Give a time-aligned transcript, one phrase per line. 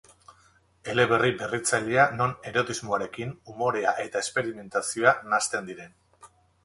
[0.93, 5.99] Eleberri berritzailea non erotismoarekin, umorea eta esperimentazioa nahasten diren.